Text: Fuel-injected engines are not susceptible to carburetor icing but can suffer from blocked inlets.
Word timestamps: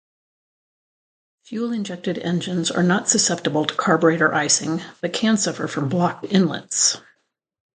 Fuel-injected 1.43 2.17
engines 2.17 2.71
are 2.71 2.81
not 2.81 3.07
susceptible 3.07 3.65
to 3.65 3.75
carburetor 3.75 4.33
icing 4.33 4.81
but 4.99 5.13
can 5.13 5.37
suffer 5.37 5.67
from 5.67 5.89
blocked 5.89 6.25
inlets. 6.25 6.97